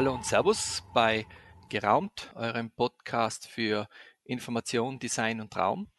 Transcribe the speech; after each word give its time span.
Hallo 0.00 0.14
und 0.14 0.24
Servus 0.24 0.82
bei 0.94 1.26
Geraumt, 1.68 2.32
eurem 2.34 2.70
Podcast 2.70 3.46
für 3.46 3.86
Information, 4.24 4.98
Design 4.98 5.42
und 5.42 5.54
Raum. 5.54 5.90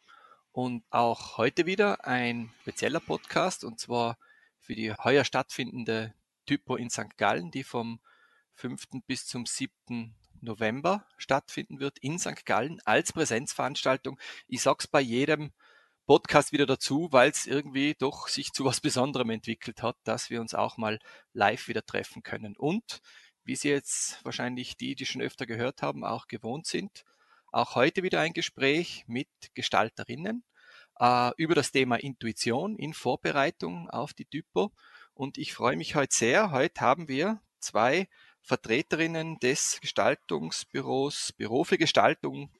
Und 0.50 0.82
auch 0.90 1.38
heute 1.38 1.66
wieder 1.66 2.04
ein 2.04 2.52
spezieller 2.62 2.98
Podcast 2.98 3.62
und 3.62 3.78
zwar 3.78 4.18
für 4.58 4.74
die 4.74 4.92
heuer 4.92 5.22
stattfindende 5.22 6.14
Typo 6.46 6.74
in 6.74 6.90
St. 6.90 7.16
Gallen, 7.16 7.52
die 7.52 7.62
vom 7.62 8.00
5. 8.54 8.88
bis 9.06 9.24
zum 9.24 9.46
7. 9.46 10.16
November 10.40 11.06
stattfinden 11.16 11.78
wird 11.78 12.00
in 12.00 12.18
St. 12.18 12.44
Gallen 12.44 12.80
als 12.84 13.12
Präsenzveranstaltung. 13.12 14.18
Ich 14.48 14.62
sag's 14.62 14.88
bei 14.88 15.00
jedem 15.00 15.52
Podcast 16.06 16.50
wieder 16.50 16.66
dazu, 16.66 17.06
weil 17.12 17.30
es 17.30 17.46
irgendwie 17.46 17.94
doch 17.94 18.26
sich 18.26 18.52
zu 18.52 18.64
was 18.64 18.80
Besonderem 18.80 19.30
entwickelt 19.30 19.80
hat, 19.80 19.96
dass 20.02 20.28
wir 20.28 20.40
uns 20.40 20.54
auch 20.54 20.76
mal 20.76 20.98
live 21.34 21.68
wieder 21.68 21.86
treffen 21.86 22.24
können. 22.24 22.56
Und 22.56 23.00
wie 23.44 23.56
Sie 23.56 23.68
jetzt 23.68 24.24
wahrscheinlich 24.24 24.76
die, 24.76 24.94
die 24.94 25.06
schon 25.06 25.22
öfter 25.22 25.46
gehört 25.46 25.82
haben, 25.82 26.04
auch 26.04 26.28
gewohnt 26.28 26.66
sind, 26.66 27.04
auch 27.50 27.74
heute 27.74 28.02
wieder 28.02 28.20
ein 28.20 28.32
Gespräch 28.32 29.04
mit 29.06 29.28
Gestalterinnen 29.54 30.44
äh, 30.98 31.30
über 31.36 31.54
das 31.54 31.72
Thema 31.72 31.96
Intuition 31.96 32.76
in 32.76 32.94
Vorbereitung 32.94 33.90
auf 33.90 34.14
die 34.14 34.24
Typo. 34.24 34.72
Und 35.14 35.38
ich 35.38 35.52
freue 35.52 35.76
mich 35.76 35.94
heute 35.94 36.14
sehr. 36.14 36.50
Heute 36.50 36.80
haben 36.80 37.08
wir 37.08 37.40
zwei 37.58 38.08
Vertreterinnen 38.42 39.38
des 39.38 39.78
Gestaltungsbüros 39.80 41.32
Büro 41.32 41.64
für 41.64 41.78
Gestaltung 41.78 42.50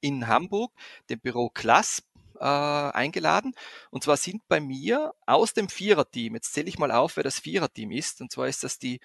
in 0.00 0.28
Hamburg, 0.28 0.72
dem 1.08 1.20
Büro 1.20 1.50
Klass, 1.50 2.02
äh, 2.40 2.44
eingeladen. 2.44 3.54
Und 3.90 4.04
zwar 4.04 4.16
sind 4.16 4.46
bei 4.48 4.60
mir 4.60 5.14
aus 5.26 5.52
dem 5.52 5.68
Viererteam, 5.68 6.34
jetzt 6.34 6.54
zähle 6.54 6.68
ich 6.68 6.78
mal 6.78 6.90
auf, 6.90 7.16
wer 7.16 7.24
das 7.24 7.38
Viererteam 7.38 7.90
ist. 7.90 8.20
Und 8.20 8.32
zwar 8.32 8.48
ist 8.48 8.64
das 8.64 8.78
die 8.78 9.00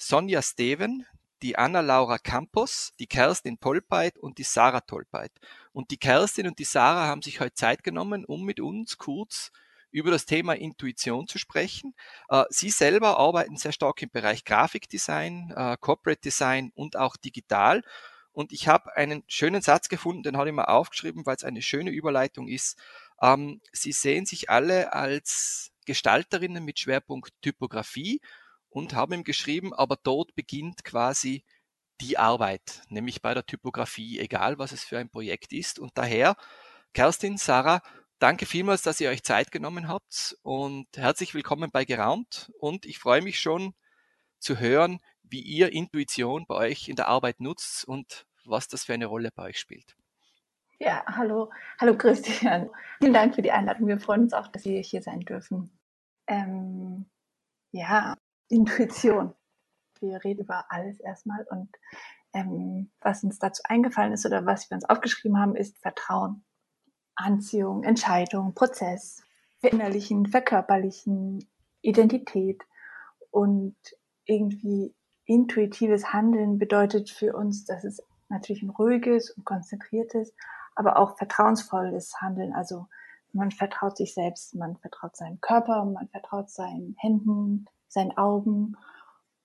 Sonja 0.00 0.42
Steven, 0.42 1.04
die 1.42 1.58
Anna-Laura 1.58 2.18
Campos, 2.18 2.92
die 3.00 3.08
Kerstin 3.08 3.58
Tolpeit 3.58 4.16
und 4.16 4.38
die 4.38 4.44
Sarah 4.44 4.80
Tolpeit. 4.80 5.32
Und 5.72 5.90
die 5.90 5.96
Kerstin 5.96 6.46
und 6.46 6.58
die 6.60 6.64
Sarah 6.64 7.06
haben 7.06 7.20
sich 7.20 7.40
heute 7.40 7.54
Zeit 7.54 7.82
genommen, 7.82 8.24
um 8.24 8.44
mit 8.44 8.60
uns 8.60 8.96
kurz 8.96 9.50
über 9.90 10.12
das 10.12 10.24
Thema 10.24 10.54
Intuition 10.54 11.26
zu 11.26 11.38
sprechen. 11.38 11.94
Äh, 12.28 12.44
sie 12.50 12.70
selber 12.70 13.18
arbeiten 13.18 13.56
sehr 13.56 13.72
stark 13.72 14.00
im 14.02 14.10
Bereich 14.10 14.44
Grafikdesign, 14.44 15.52
äh, 15.56 15.76
Corporate 15.80 16.20
Design 16.20 16.70
und 16.76 16.96
auch 16.96 17.16
digital. 17.16 17.82
Und 18.32 18.52
ich 18.52 18.68
habe 18.68 18.96
einen 18.96 19.24
schönen 19.26 19.62
Satz 19.62 19.88
gefunden, 19.88 20.22
den 20.22 20.36
habe 20.36 20.48
ich 20.48 20.54
mal 20.54 20.66
aufgeschrieben, 20.66 21.26
weil 21.26 21.34
es 21.34 21.44
eine 21.44 21.62
schöne 21.62 21.90
Überleitung 21.90 22.46
ist. 22.46 22.78
Ähm, 23.20 23.60
sie 23.72 23.92
sehen 23.92 24.26
sich 24.26 24.48
alle 24.48 24.92
als 24.92 25.72
Gestalterinnen 25.86 26.64
mit 26.64 26.78
Schwerpunkt 26.78 27.32
Typografie 27.42 28.20
und 28.70 28.94
haben 28.94 29.12
ihm 29.12 29.24
geschrieben, 29.24 29.74
aber 29.74 29.96
dort 30.02 30.34
beginnt 30.34 30.84
quasi 30.84 31.44
die 32.00 32.18
Arbeit, 32.18 32.82
nämlich 32.88 33.22
bei 33.22 33.34
der 33.34 33.44
Typografie, 33.44 34.18
egal 34.18 34.58
was 34.58 34.72
es 34.72 34.84
für 34.84 34.98
ein 34.98 35.10
Projekt 35.10 35.52
ist. 35.52 35.78
Und 35.78 35.96
daher, 35.98 36.36
Kerstin, 36.94 37.38
Sarah, 37.38 37.82
danke 38.18 38.46
vielmals, 38.46 38.82
dass 38.82 39.00
ihr 39.00 39.10
euch 39.10 39.22
Zeit 39.22 39.50
genommen 39.50 39.88
habt 39.88 40.36
und 40.42 40.86
herzlich 40.96 41.34
willkommen 41.34 41.70
bei 41.72 41.84
Geraumt. 41.84 42.52
Und 42.60 42.86
ich 42.86 42.98
freue 42.98 43.22
mich 43.22 43.40
schon 43.40 43.74
zu 44.38 44.58
hören, 44.58 45.00
wie 45.22 45.40
ihr 45.40 45.72
Intuition 45.72 46.46
bei 46.46 46.54
euch 46.54 46.88
in 46.88 46.96
der 46.96 47.08
Arbeit 47.08 47.40
nutzt 47.40 47.86
und 47.86 48.26
was 48.44 48.68
das 48.68 48.84
für 48.84 48.94
eine 48.94 49.06
Rolle 49.06 49.30
bei 49.34 49.44
euch 49.44 49.58
spielt. 49.58 49.96
Ja, 50.78 51.04
hallo, 51.06 51.50
hallo 51.80 51.98
Christian. 51.98 52.70
Vielen 52.98 53.12
Dank 53.12 53.34
für 53.34 53.42
die 53.42 53.50
Einladung. 53.50 53.88
Wir 53.88 53.98
freuen 53.98 54.22
uns 54.22 54.32
auch, 54.32 54.46
dass 54.46 54.64
wir 54.64 54.80
hier 54.80 55.02
sein 55.02 55.20
dürfen. 55.20 55.76
Ähm, 56.28 57.06
ja, 57.72 58.16
Intuition. 58.48 59.34
Wir 60.00 60.22
reden 60.24 60.42
über 60.42 60.66
alles 60.70 61.00
erstmal 61.00 61.44
und 61.50 61.68
ähm, 62.32 62.90
was 63.00 63.24
uns 63.24 63.38
dazu 63.38 63.62
eingefallen 63.64 64.12
ist 64.12 64.26
oder 64.26 64.46
was 64.46 64.70
wir 64.70 64.76
uns 64.76 64.84
aufgeschrieben 64.84 65.38
haben, 65.38 65.56
ist 65.56 65.78
Vertrauen, 65.78 66.44
Anziehung, 67.14 67.84
Entscheidung, 67.84 68.54
Prozess, 68.54 69.22
verinnerlichen, 69.60 70.26
verkörperlichen, 70.26 71.48
Identität 71.80 72.62
und 73.30 73.76
irgendwie 74.24 74.94
intuitives 75.24 76.12
Handeln 76.12 76.58
bedeutet 76.58 77.10
für 77.10 77.34
uns, 77.34 77.64
dass 77.64 77.84
es 77.84 78.02
natürlich 78.28 78.62
ein 78.62 78.70
ruhiges 78.70 79.30
und 79.30 79.44
konzentriertes, 79.44 80.34
aber 80.74 80.98
auch 80.98 81.16
vertrauensvolles 81.16 82.20
Handeln. 82.20 82.52
Also 82.54 82.86
man 83.32 83.50
vertraut 83.50 83.96
sich 83.96 84.14
selbst, 84.14 84.54
man 84.54 84.76
vertraut 84.76 85.16
seinem 85.16 85.40
Körper, 85.40 85.84
man 85.84 86.08
vertraut 86.08 86.50
seinen 86.50 86.94
Händen, 86.98 87.66
seinen 87.88 88.16
Augen. 88.16 88.76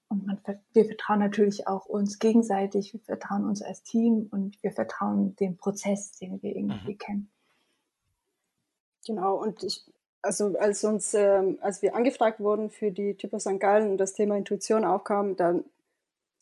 Und 0.09 0.27
man, 0.27 0.39
wir 0.73 0.85
vertrauen 0.85 1.19
natürlich 1.19 1.67
auch 1.67 1.85
uns 1.85 2.19
gegenseitig, 2.19 2.93
wir 2.93 3.01
vertrauen 3.01 3.45
uns 3.45 3.61
als 3.61 3.83
Team 3.83 4.27
und 4.31 4.61
wir 4.61 4.71
vertrauen 4.71 5.35
dem 5.37 5.57
Prozess, 5.57 6.11
den 6.13 6.41
wir 6.41 6.55
irgendwie 6.55 6.93
mhm. 6.93 6.97
kennen. 6.97 7.31
Genau, 9.05 9.35
und 9.35 9.63
ich, 9.63 9.83
also 10.21 10.55
als 10.57 10.83
uns, 10.83 11.13
ähm, 11.13 11.57
als 11.61 11.81
wir 11.81 11.95
angefragt 11.95 12.39
wurden 12.39 12.69
für 12.69 12.91
die 12.91 13.15
Typo 13.15 13.39
St. 13.39 13.59
Gallen 13.59 13.91
und 13.91 13.97
das 13.97 14.13
Thema 14.13 14.37
Intuition 14.37 14.85
aufkam, 14.85 15.35
dann 15.35 15.65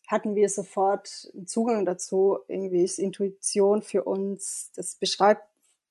hatten 0.08 0.36
wir 0.36 0.50
sofort 0.50 1.32
Zugang 1.46 1.86
dazu. 1.86 2.40
Irgendwie 2.48 2.84
ist 2.84 3.00
Intuition 3.00 3.82
für 3.82 4.04
uns, 4.04 4.72
das 4.76 4.96
beschreibt 4.96 5.44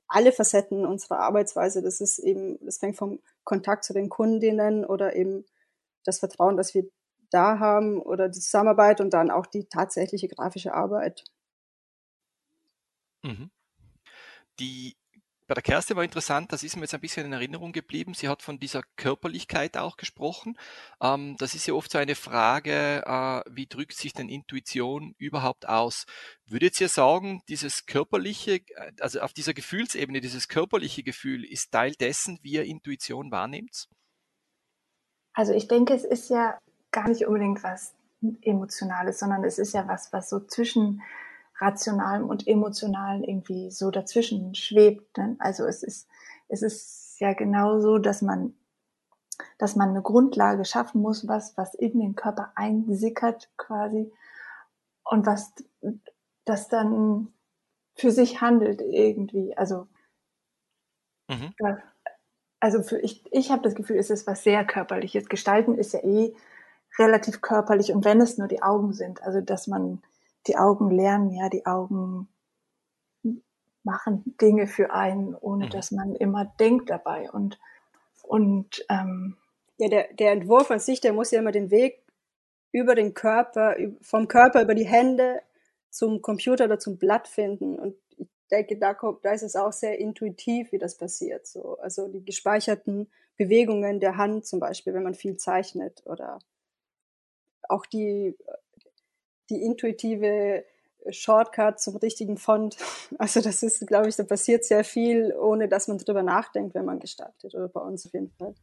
alle 0.07 0.33
Facetten 0.33 0.85
unserer 0.85 1.21
Arbeitsweise. 1.21 1.83
Das 1.83 2.01
ist 2.01 2.19
eben, 2.19 2.59
das 2.65 2.79
fängt 2.79 2.97
vom 2.97 3.21
Kontakt 3.45 3.85
zu 3.85 3.93
den 3.93 4.09
Kundinnen 4.09 4.85
oder 4.85 5.17
eben 5.17 5.45
das 6.05 6.19
Vertrauen, 6.19 6.57
das 6.57 6.75
wir 6.75 6.85
da 7.31 7.59
haben 7.59 8.01
oder 8.01 8.29
die 8.29 8.41
Zusammenarbeit 8.41 9.01
und 9.01 9.11
dann 9.11 9.31
auch 9.31 9.47
die 9.47 9.67
tatsächliche 9.67 10.29
grafische 10.29 10.75
Arbeit. 10.75 11.25
Mhm. 13.23 13.51
Die 14.59 14.97
bei 15.51 15.55
der 15.55 15.65
Kerstin 15.65 15.97
war 15.97 16.05
interessant, 16.05 16.53
das 16.53 16.63
ist 16.63 16.77
mir 16.77 16.83
jetzt 16.83 16.95
ein 16.95 17.01
bisschen 17.01 17.27
in 17.27 17.33
Erinnerung 17.33 17.73
geblieben. 17.73 18.15
Sie 18.15 18.29
hat 18.29 18.41
von 18.41 18.61
dieser 18.61 18.85
Körperlichkeit 18.95 19.77
auch 19.77 19.97
gesprochen. 19.97 20.57
Ähm, 21.03 21.35
das 21.39 21.57
ist 21.57 21.67
ja 21.67 21.75
oft 21.75 21.91
so 21.91 21.99
eine 21.99 22.15
Frage, 22.15 23.03
äh, 23.05 23.43
wie 23.51 23.67
drückt 23.67 23.95
sich 23.95 24.13
denn 24.13 24.29
Intuition 24.29 25.13
überhaupt 25.19 25.69
aus? 25.69 26.07
Würdet 26.47 26.81
ihr 26.81 26.89
sagen, 26.89 27.43
dieses 27.49 27.87
körperliche, 27.87 28.61
äh, 28.77 28.93
also 29.01 29.23
auf 29.23 29.33
dieser 29.33 29.53
Gefühlsebene, 29.53 30.21
dieses 30.21 30.47
körperliche 30.47 31.03
Gefühl 31.03 31.45
ist 31.45 31.73
Teil 31.73 31.97
dessen, 31.97 32.39
wie 32.43 32.53
ihr 32.53 32.65
Intuition 32.65 33.33
wahrnehmt? 33.33 33.89
Also 35.41 35.55
ich 35.55 35.69
denke, 35.69 35.95
es 35.95 36.05
ist 36.05 36.29
ja 36.29 36.59
gar 36.91 37.09
nicht 37.09 37.27
unbedingt 37.27 37.65
was 37.65 37.95
Emotionales, 38.43 39.19
sondern 39.19 39.43
es 39.43 39.59
ist 39.59 39.73
ja 39.73 39.89
was, 39.89 40.13
was 40.13 40.29
so 40.29 40.41
zwischen 40.41 41.01
rationalem 41.57 42.29
und 42.29 42.47
emotionalem 42.47 43.25
irgendwie 43.25 43.71
so 43.71 43.91
dazwischen 43.91 44.55
schwebt. 44.55 45.17
Ne? 45.17 45.37
Also 45.39 45.65
es 45.65 45.83
ist, 45.83 46.07
es 46.49 46.61
ist 46.61 47.21
ja 47.21 47.33
genau 47.33 47.81
so, 47.81 47.97
dass 47.97 48.21
man, 48.21 48.53
dass 49.57 49.77
man 49.77 49.89
eine 49.89 50.03
Grundlage 50.03 50.67
schaffen 50.67 51.01
muss, 51.01 51.27
was, 51.27 51.57
was 51.57 51.75
in 51.75 51.99
den 51.99 52.17
Körper 52.17 52.53
einsickert 52.55 53.49
quasi 53.57 54.13
und 55.05 55.25
was 55.25 55.55
das 56.45 56.69
dann 56.69 57.33
für 57.95 58.11
sich 58.11 58.43
handelt 58.43 58.83
irgendwie. 58.83 59.57
Also 59.57 59.87
mhm 61.31 61.55
also 62.61 62.83
für 62.83 62.99
ich, 62.99 63.23
ich 63.33 63.51
habe 63.51 63.63
das 63.63 63.75
Gefühl, 63.75 63.99
es 63.99 64.11
ist 64.11 64.27
was 64.27 64.43
sehr 64.43 64.65
körperliches. 64.65 65.29
Gestalten 65.29 65.75
ist 65.77 65.93
ja 65.93 66.01
eh 66.05 66.35
relativ 66.99 67.41
körperlich 67.41 67.93
und 67.93 68.05
wenn 68.05 68.21
es 68.21 68.39
nur 68.39 68.49
die 68.49 68.63
Augen 68.63 68.93
sind, 68.93 69.23
also 69.23 69.41
dass 69.41 69.67
man 69.67 70.03
die 70.47 70.57
Augen 70.57 70.91
lernen, 70.91 71.31
ja, 71.31 71.49
die 71.49 71.67
Augen 71.67 72.29
machen 73.83 74.37
Dinge 74.41 74.67
für 74.67 74.93
einen, 74.93 75.35
ohne 75.35 75.67
mhm. 75.67 75.71
dass 75.71 75.91
man 75.91 76.15
immer 76.15 76.45
denkt 76.59 76.91
dabei 76.91 77.31
und 77.31 77.59
und 78.23 78.85
ähm, 78.89 79.37
ja, 79.79 79.89
der, 79.89 80.13
der 80.13 80.33
Entwurf 80.33 80.71
an 80.71 80.79
sich, 80.79 81.01
der 81.01 81.13
muss 81.13 81.31
ja 81.31 81.41
immer 81.41 81.53
den 81.53 81.71
Weg 81.71 82.03
über 82.71 82.95
den 82.95 83.15
Körper, 83.15 83.75
vom 84.01 84.29
Körper 84.29 84.63
über 84.63 84.75
die 84.75 84.87
Hände 84.87 85.41
zum 85.91 86.23
Computer 86.23 86.67
oder 86.67 86.79
zum 86.79 86.99
Blatt 86.99 87.27
finden. 87.27 87.79
Und 87.79 87.97
denke, 88.51 88.77
da, 88.77 88.95
kommt, 88.95 89.25
da 89.25 89.33
ist 89.33 89.43
es 89.43 89.57
auch 89.57 89.73
sehr 89.73 89.99
intuitiv, 89.99 90.73
wie 90.73 90.79
das 90.79 90.97
passiert. 90.97 91.47
So. 91.47 91.79
Also 91.79 92.09
die 92.09 92.25
gespeicherten 92.25 93.11
Bewegungen 93.37 94.01
der 94.01 94.17
Hand 94.17 94.47
zum 94.47 94.61
Beispiel, 94.61 94.93
wenn 94.93 95.03
man 95.03 95.15
viel 95.15 95.37
zeichnet 95.37 96.03
oder 96.05 96.39
auch 97.69 97.87
die, 97.87 98.37
die 99.49 99.63
intuitive 99.63 100.65
Shortcut 101.09 101.81
zum 101.81 101.97
richtigen 101.97 102.37
Font. 102.37 102.77
Also 103.19 103.41
das 103.41 103.63
ist, 103.63 103.87
glaube 103.87 104.09
ich, 104.09 104.17
da 104.17 104.23
passiert 104.23 104.65
sehr 104.65 104.85
viel, 104.85 105.33
ohne 105.33 105.69
dass 105.69 105.89
man 105.89 105.99
drüber 105.99 106.23
nachdenkt, 106.23 106.75
wenn 106.75 106.85
man 106.85 107.01
gestaltet 107.01 107.55
oder 107.55 107.69
bei 107.69 107.81
uns 107.81 108.07
auf 108.07 108.13
jeden 108.13 108.31
Fall. 108.31 108.55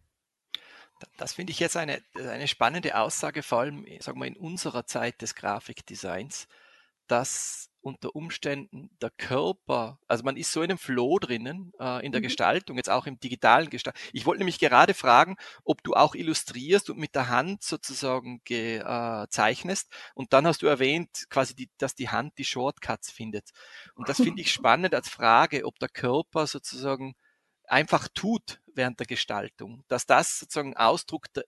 Das 1.18 1.34
finde 1.34 1.52
ich 1.52 1.60
jetzt 1.60 1.78
eine, 1.78 2.02
eine 2.16 2.48
spannende 2.48 2.98
Aussage, 2.98 3.44
vor 3.44 3.60
allem 3.60 3.86
sagen 4.00 4.20
wir, 4.20 4.26
in 4.26 4.38
unserer 4.38 4.86
Zeit 4.86 5.22
des 5.22 5.36
Grafikdesigns, 5.36 6.48
dass 7.08 7.67
unter 7.82 8.16
Umständen 8.16 8.90
der 9.02 9.12
Körper, 9.12 10.00
also 10.08 10.24
man 10.24 10.38
ist 10.38 10.52
so 10.52 10.62
in 10.62 10.72
einem 10.72 10.78
Flow 10.78 11.20
drinnen, 11.20 11.74
äh, 11.80 12.06
in 12.06 12.12
der 12.12 12.22
mhm. 12.22 12.26
Gestaltung, 12.26 12.78
jetzt 12.78 12.90
auch 12.90 13.06
im 13.06 13.20
digitalen 13.20 13.70
Gestaltung. 13.70 14.02
Ich 14.14 14.26
wollte 14.26 14.40
nämlich 14.40 14.60
gerade 14.60 14.94
fragen, 14.94 15.38
ob 15.64 15.84
du 15.84 15.94
auch 15.94 16.16
illustrierst 16.16 16.90
und 16.90 16.98
mit 16.98 17.16
der 17.16 17.30
Hand 17.30 17.64
sozusagen 17.64 18.42
äh, 18.50 19.28
zeichnest. 19.30 19.92
Und 20.16 20.34
dann 20.34 20.46
hast 20.48 20.62
du 20.62 20.68
erwähnt, 20.68 21.26
quasi, 21.30 21.56
die, 21.56 21.70
dass 21.78 21.96
die 21.96 22.10
Hand 22.10 22.38
die 22.38 22.46
Shortcuts 22.46 23.12
findet. 23.12 23.52
Und 23.96 24.10
das 24.10 24.18
finde 24.18 24.42
ich 24.42 24.52
spannend 24.52 24.94
als 24.94 25.10
Frage, 25.10 25.66
ob 25.66 25.80
der 25.80 25.90
Körper 25.90 26.48
sozusagen 26.48 27.16
einfach 27.68 28.08
tut 28.14 28.62
während 28.74 29.00
der 29.00 29.08
Gestaltung, 29.08 29.84
dass 29.88 30.06
das 30.06 30.40
sozusagen 30.40 30.76
Ausdruck 30.78 31.32
der 31.34 31.46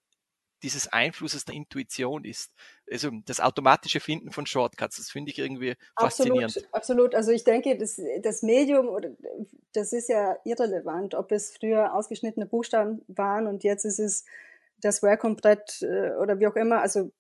dieses 0.64 0.88
Einflusses 0.88 1.46
der 1.46 1.56
Intuition 1.56 2.26
ist. 2.26 2.52
Also 2.92 3.12
das 3.26 3.40
automatische 3.40 4.00
Finden 4.00 4.32
von 4.32 4.46
Shortcuts, 4.46 4.98
das 4.98 5.10
finde 5.10 5.32
ich 5.32 5.40
irgendwie 5.40 5.76
faszinierend. 5.98 6.46
Absolut, 6.46 6.74
absolut. 6.74 7.16
Also 7.16 7.32
ich 7.32 7.44
denke, 7.44 7.78
das, 7.78 8.00
das 8.22 8.42
Medium, 8.42 8.90
das 9.74 9.94
ist 9.94 10.10
ja 10.10 10.38
irrelevant, 10.44 11.16
ob 11.16 11.32
es 11.32 11.56
früher 11.56 11.94
ausgeschnittene 11.94 12.46
Buchstaben 12.46 13.04
waren 13.08 13.48
und 13.48 13.64
jetzt 13.64 13.86
ist 13.86 14.00
es 14.00 14.26
das 14.82 15.04
Wacom-Brett 15.04 15.82
äh, 15.82 16.12
oder 16.16 16.40
wie 16.40 16.48
auch 16.48 16.56
immer. 16.56 16.82
Also 16.82 17.12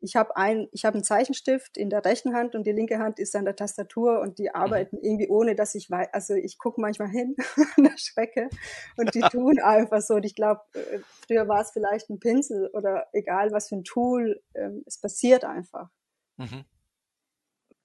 ich 0.00 0.16
habe 0.16 0.36
ein, 0.36 0.68
ich 0.72 0.84
habe 0.84 0.94
einen 0.94 1.04
Zeichenstift 1.04 1.76
in 1.76 1.90
der 1.90 2.04
rechten 2.04 2.34
Hand 2.34 2.54
und 2.54 2.66
die 2.66 2.72
linke 2.72 2.98
Hand 2.98 3.18
ist 3.18 3.36
an 3.36 3.44
der 3.44 3.56
Tastatur 3.56 4.20
und 4.20 4.38
die 4.38 4.48
mhm. 4.48 4.54
arbeiten 4.54 4.96
mhm. 4.96 5.02
irgendwie 5.02 5.28
ohne, 5.28 5.54
dass 5.54 5.74
ich 5.74 5.90
weiß, 5.90 6.08
also 6.12 6.34
ich 6.34 6.58
gucke 6.58 6.80
manchmal 6.80 7.08
hin 7.08 7.36
an 7.76 7.84
der 7.84 7.96
Schrecke 7.96 8.48
und 8.96 9.14
die 9.14 9.20
tun 9.30 9.60
einfach 9.60 10.00
so. 10.00 10.14
Und 10.14 10.24
ich 10.24 10.34
glaube, 10.34 10.62
äh, 10.74 11.00
früher 11.26 11.48
war 11.48 11.60
es 11.60 11.70
vielleicht 11.70 12.08
ein 12.10 12.18
Pinsel 12.18 12.70
oder 12.72 13.06
egal 13.12 13.52
was 13.52 13.68
für 13.68 13.76
ein 13.76 13.84
Tool, 13.84 14.40
ähm, 14.54 14.82
es 14.86 14.98
passiert 14.98 15.44
einfach. 15.44 15.90
Mhm. 16.36 16.64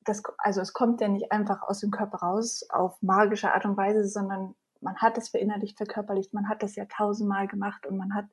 Das, 0.06 0.21
also 0.38 0.61
es 0.61 0.73
kommt 0.73 1.01
ja 1.01 1.07
nicht 1.07 1.31
einfach 1.31 1.63
aus 1.63 1.79
dem 1.79 1.91
Körper 1.91 2.19
raus 2.19 2.65
auf 2.69 3.01
magische 3.01 3.51
Art 3.51 3.65
und 3.65 3.75
Weise, 3.75 4.07
sondern 4.07 4.56
man 4.79 4.97
hat 4.97 5.18
es 5.18 5.29
verinnerlicht, 5.29 5.77
verkörperlicht, 5.77 6.33
man 6.33 6.47
hat 6.47 6.61
das 6.63 6.75
ja 6.75 6.85
tausendmal 6.85 7.47
gemacht 7.47 7.85
und 7.88 7.97
man 7.97 8.13
hat 8.13 8.25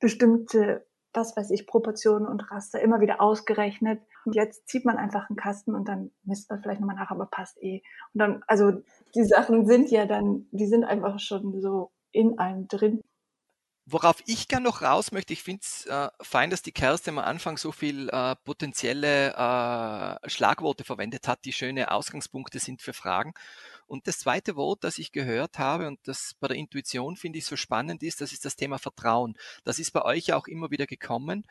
bestimmte 0.00 0.86
was 1.12 1.36
weiß 1.36 1.50
ich, 1.50 1.66
Proportionen 1.66 2.26
und 2.26 2.50
Raster 2.50 2.80
immer 2.80 3.00
wieder 3.00 3.20
ausgerechnet. 3.20 4.00
Und 4.24 4.34
jetzt 4.34 4.68
zieht 4.68 4.84
man 4.84 4.96
einfach 4.96 5.28
einen 5.28 5.36
Kasten 5.36 5.74
und 5.74 5.88
dann 5.88 6.10
misst 6.24 6.50
man 6.50 6.60
vielleicht 6.62 6.80
nochmal 6.80 6.96
nach, 6.96 7.10
aber 7.10 7.26
passt 7.26 7.60
eh. 7.62 7.82
Und 8.14 8.20
dann, 8.20 8.44
also 8.46 8.72
die 9.14 9.24
Sachen 9.24 9.66
sind 9.66 9.90
ja 9.90 10.06
dann, 10.06 10.46
die 10.50 10.66
sind 10.66 10.84
einfach 10.84 11.18
schon 11.18 11.60
so 11.60 11.92
in 12.12 12.38
einem 12.38 12.68
drin. 12.68 13.02
Worauf 13.90 14.22
ich 14.26 14.48
gern 14.48 14.64
noch 14.64 14.82
raus 14.82 15.12
möchte, 15.12 15.32
ich 15.32 15.42
finde 15.42 15.62
es 15.62 15.86
äh, 15.86 16.08
fein, 16.20 16.50
dass 16.50 16.60
die 16.60 16.72
Kerstin 16.72 17.18
am 17.18 17.24
Anfang 17.24 17.56
so 17.56 17.72
viel 17.72 18.10
äh, 18.10 18.36
potenzielle 18.44 19.30
äh, 19.30 20.28
Schlagworte 20.28 20.84
verwendet 20.84 21.26
hat, 21.26 21.46
die 21.46 21.54
schöne 21.54 21.90
Ausgangspunkte 21.90 22.58
sind 22.58 22.82
für 22.82 22.92
Fragen. 22.92 23.32
Und 23.88 24.06
das 24.06 24.18
zweite 24.18 24.54
Wort, 24.54 24.84
das 24.84 24.98
ich 24.98 25.12
gehört 25.12 25.58
habe 25.58 25.88
und 25.88 25.98
das 26.06 26.34
bei 26.38 26.48
der 26.48 26.58
Intuition 26.58 27.16
finde 27.16 27.38
ich 27.38 27.46
so 27.46 27.56
spannend 27.56 28.02
ist, 28.02 28.20
das 28.20 28.32
ist 28.32 28.44
das 28.44 28.54
Thema 28.54 28.78
Vertrauen. 28.78 29.36
Das 29.64 29.78
ist 29.78 29.92
bei 29.92 30.02
euch 30.02 30.32
auch 30.32 30.46
immer 30.46 30.70
wieder 30.70 30.86
gekommen. 30.86 31.44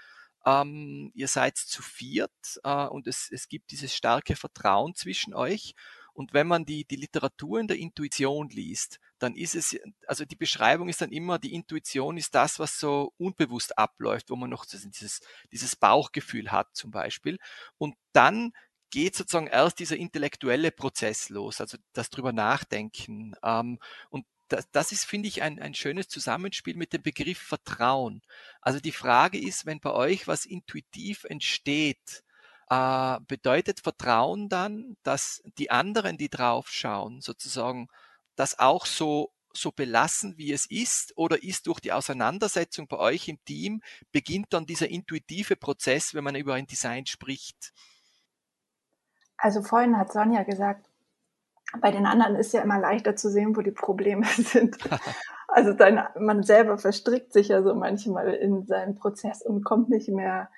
Ähm, 0.45 1.11
ihr 1.15 1.27
seid 1.27 1.57
zu 1.57 1.81
viert 1.81 2.31
äh, 2.63 2.85
und 2.85 3.07
es, 3.07 3.29
es 3.31 3.49
gibt 3.49 3.71
dieses 3.71 3.93
starke 3.95 4.35
Vertrauen 4.35 4.95
zwischen 4.95 5.33
euch. 5.33 5.73
Und 6.13 6.33
wenn 6.33 6.47
man 6.47 6.65
die, 6.65 6.85
die 6.85 6.95
Literatur 6.95 7.59
in 7.59 7.67
der 7.67 7.77
Intuition 7.77 8.49
liest, 8.49 8.99
dann 9.19 9.35
ist 9.35 9.53
es, 9.55 9.77
also 10.07 10.25
die 10.25 10.35
Beschreibung 10.35 10.89
ist 10.89 11.01
dann 11.01 11.11
immer, 11.11 11.37
die 11.37 11.53
Intuition 11.53 12.17
ist 12.17 12.33
das, 12.33 12.57
was 12.59 12.79
so 12.79 13.13
unbewusst 13.17 13.77
abläuft, 13.77 14.29
wo 14.29 14.35
man 14.35 14.49
noch 14.49 14.65
dieses, 14.65 15.19
dieses 15.51 15.75
Bauchgefühl 15.75 16.51
hat 16.51 16.69
zum 16.73 16.89
Beispiel. 16.89 17.37
Und 17.77 17.95
dann 18.13 18.51
geht 18.89 19.15
sozusagen 19.15 19.47
erst 19.47 19.79
dieser 19.79 19.97
intellektuelle 19.97 20.71
Prozess 20.71 21.29
los, 21.29 21.61
also 21.61 21.77
das 21.93 22.09
drüber 22.09 22.31
nachdenken. 22.33 23.33
Ähm, 23.43 23.79
und 24.09 24.25
das, 24.47 24.69
das 24.71 24.91
ist, 24.91 25.05
finde 25.05 25.27
ich, 25.27 25.41
ein, 25.41 25.59
ein 25.59 25.73
schönes 25.73 26.07
Zusammenspiel 26.07 26.75
mit 26.75 26.93
dem 26.93 27.01
Begriff 27.01 27.39
Vertrauen. 27.39 28.21
Also 28.61 28.79
die 28.79 28.91
Frage 28.91 29.39
ist, 29.39 29.65
wenn 29.65 29.79
bei 29.79 29.91
euch 29.91 30.27
was 30.27 30.45
intuitiv 30.45 31.25
entsteht, 31.25 32.23
äh, 32.69 33.19
bedeutet 33.27 33.81
Vertrauen 33.81 34.49
dann, 34.49 34.97
dass 35.03 35.41
die 35.57 35.71
anderen, 35.71 36.17
die 36.17 36.29
draufschauen, 36.29 37.21
sozusagen 37.21 37.87
das 38.35 38.59
auch 38.59 38.85
so 38.85 39.31
so 39.57 39.71
belassen, 39.71 40.37
wie 40.37 40.51
es 40.51 40.65
ist? 40.67 41.13
Oder 41.17 41.43
ist 41.43 41.67
durch 41.67 41.79
die 41.79 41.91
Auseinandersetzung 41.91 42.87
bei 42.87 42.97
euch 42.97 43.27
im 43.27 43.43
Team, 43.45 43.81
beginnt 44.11 44.53
dann 44.53 44.65
dieser 44.65 44.89
intuitive 44.89 45.55
Prozess, 45.55 46.13
wenn 46.13 46.23
man 46.23 46.35
über 46.35 46.53
ein 46.53 46.67
Design 46.67 47.05
spricht? 47.05 47.73
Also 49.37 49.61
vorhin 49.61 49.97
hat 49.97 50.11
Sonja 50.11 50.43
gesagt, 50.43 50.87
bei 51.81 51.91
den 51.91 52.05
anderen 52.05 52.35
ist 52.35 52.53
ja 52.53 52.61
immer 52.61 52.79
leichter 52.79 53.15
zu 53.15 53.29
sehen, 53.29 53.55
wo 53.55 53.61
die 53.61 53.71
Probleme 53.71 54.25
sind. 54.37 54.77
Also 55.49 55.71
dann, 55.71 56.05
man 56.19 56.43
selber 56.43 56.77
verstrickt 56.77 57.31
sich 57.31 57.47
ja 57.47 57.63
so 57.63 57.73
manchmal 57.73 58.33
in 58.33 58.65
seinen 58.65 58.95
Prozess 58.95 59.41
und 59.41 59.63
kommt 59.63 59.87
nicht 59.87 60.09
mehr, 60.09 60.49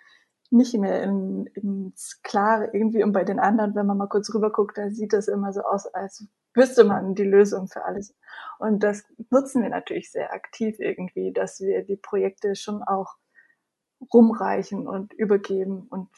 nicht 0.50 0.74
mehr 0.74 1.04
in, 1.04 1.46
ins 1.54 2.20
Klare 2.24 2.72
irgendwie. 2.74 3.04
Und 3.04 3.12
bei 3.12 3.24
den 3.24 3.40
anderen, 3.40 3.76
wenn 3.76 3.86
man 3.86 4.00
mal 4.00 4.08
kurz 4.08 4.34
rüber 4.34 4.52
guckt, 4.52 4.80
da 4.80 4.90
sieht 4.90 5.14
das 5.14 5.28
immer 5.28 5.54
so 5.54 5.62
aus, 5.62 5.86
als 5.86 6.28
wüsste 6.56 6.86
man 6.86 7.14
die 7.14 7.24
Lösung 7.24 7.68
für 7.68 7.86
alles. 7.86 8.16
Und 8.58 8.82
das 8.82 9.04
nutzen 9.30 9.62
wir 9.62 9.70
natürlich 9.70 10.12
sehr 10.12 10.34
aktiv 10.34 10.80
irgendwie, 10.80 11.32
dass 11.34 11.60
wir 11.60 11.84
die 11.84 11.96
Projekte 11.96 12.56
schon 12.56 12.82
auch 12.82 13.16
rumreichen 14.12 14.88
und 14.88 15.14
übergeben 15.14 15.86
und 15.90 16.10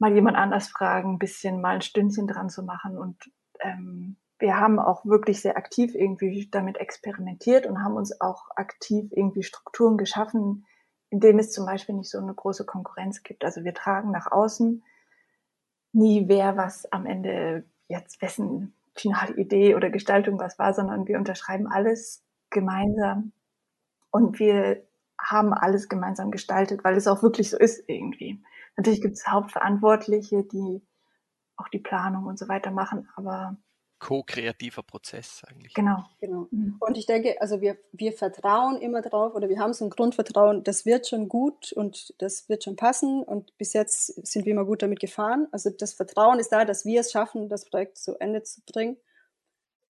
mal 0.00 0.12
jemand 0.12 0.36
anders 0.36 0.68
fragen, 0.68 1.14
ein 1.14 1.18
bisschen 1.18 1.60
mal 1.60 1.76
ein 1.76 1.82
Stündchen 1.82 2.26
dran 2.26 2.48
zu 2.48 2.62
machen. 2.62 2.98
Und 2.98 3.30
ähm, 3.60 4.16
wir 4.38 4.58
haben 4.58 4.78
auch 4.78 5.04
wirklich 5.04 5.42
sehr 5.42 5.56
aktiv 5.56 5.94
irgendwie 5.94 6.48
damit 6.50 6.78
experimentiert 6.78 7.66
und 7.66 7.84
haben 7.84 7.94
uns 7.94 8.20
auch 8.20 8.48
aktiv 8.56 9.12
irgendwie 9.12 9.42
Strukturen 9.42 9.98
geschaffen, 9.98 10.66
in 11.10 11.20
denen 11.20 11.38
es 11.38 11.52
zum 11.52 11.66
Beispiel 11.66 11.94
nicht 11.94 12.10
so 12.10 12.18
eine 12.18 12.34
große 12.34 12.64
Konkurrenz 12.64 13.22
gibt. 13.22 13.44
Also 13.44 13.62
wir 13.62 13.74
tragen 13.74 14.10
nach 14.10 14.32
außen 14.32 14.82
nie, 15.92 16.28
wer 16.28 16.56
was 16.56 16.90
am 16.92 17.04
Ende 17.04 17.64
jetzt 17.88 18.22
wessen 18.22 18.74
finale 18.94 19.34
Idee 19.36 19.74
oder 19.74 19.90
Gestaltung 19.90 20.38
was 20.38 20.58
war, 20.58 20.72
sondern 20.72 21.06
wir 21.06 21.18
unterschreiben 21.18 21.66
alles 21.66 22.24
gemeinsam 22.48 23.32
und 24.10 24.38
wir 24.38 24.82
haben 25.18 25.52
alles 25.52 25.88
gemeinsam 25.88 26.30
gestaltet, 26.30 26.84
weil 26.84 26.96
es 26.96 27.06
auch 27.06 27.22
wirklich 27.22 27.50
so 27.50 27.58
ist 27.58 27.84
irgendwie. 27.86 28.42
Natürlich 28.80 29.02
gibt 29.02 29.18
es 29.18 29.28
Hauptverantwortliche, 29.28 30.42
die 30.44 30.80
auch 31.56 31.68
die 31.68 31.80
Planung 31.80 32.24
und 32.24 32.38
so 32.38 32.48
weiter 32.48 32.70
machen, 32.70 33.06
aber 33.14 33.58
co-kreativer 33.98 34.82
Prozess 34.82 35.42
eigentlich. 35.46 35.74
Genau. 35.74 36.06
genau. 36.18 36.48
Mhm. 36.50 36.76
Und 36.80 36.96
ich 36.96 37.04
denke, 37.04 37.38
also 37.42 37.60
wir, 37.60 37.76
wir 37.92 38.14
vertrauen 38.14 38.80
immer 38.80 39.02
drauf 39.02 39.34
oder 39.34 39.50
wir 39.50 39.58
haben 39.58 39.74
so 39.74 39.84
ein 39.84 39.90
Grundvertrauen, 39.90 40.64
das 40.64 40.86
wird 40.86 41.06
schon 41.06 41.28
gut 41.28 41.72
und 41.72 42.14
das 42.22 42.48
wird 42.48 42.64
schon 42.64 42.76
passen 42.76 43.22
und 43.22 43.54
bis 43.58 43.74
jetzt 43.74 44.26
sind 44.26 44.46
wir 44.46 44.52
immer 44.52 44.64
gut 44.64 44.80
damit 44.80 44.98
gefahren. 44.98 45.46
Also 45.52 45.68
das 45.68 45.92
Vertrauen 45.92 46.38
ist 46.38 46.50
da, 46.50 46.64
dass 46.64 46.86
wir 46.86 47.02
es 47.02 47.12
schaffen, 47.12 47.50
das 47.50 47.66
Projekt 47.66 47.98
zu 47.98 48.18
Ende 48.18 48.42
zu 48.44 48.62
bringen. 48.62 48.96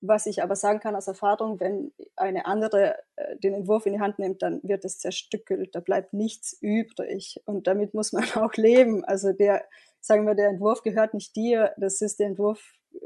Was 0.02 0.26
ich 0.26 0.42
aber 0.42 0.56
sagen 0.56 0.80
kann 0.80 0.96
aus 0.96 1.08
Erfahrung, 1.08 1.60
wenn 1.60 1.92
eine 2.16 2.46
andere 2.46 2.96
äh, 3.16 3.36
den 3.38 3.52
Entwurf 3.54 3.84
in 3.84 3.92
die 3.92 4.00
Hand 4.00 4.18
nimmt, 4.18 4.42
dann 4.42 4.60
wird 4.62 4.84
es 4.84 4.98
zerstückelt, 4.98 5.74
da 5.74 5.80
bleibt 5.80 6.14
nichts 6.14 6.56
übrig 6.60 7.40
und 7.44 7.66
damit 7.66 7.92
muss 7.92 8.12
man 8.12 8.24
auch 8.34 8.54
leben. 8.54 9.04
Also 9.04 9.32
der, 9.32 9.64
sagen 10.00 10.26
wir, 10.26 10.34
der 10.34 10.48
Entwurf 10.48 10.82
gehört 10.82 11.12
nicht 11.12 11.36
dir, 11.36 11.74
das 11.76 12.00
ist 12.00 12.18
der 12.18 12.28
Entwurf 12.28 12.78
äh, 12.94 12.98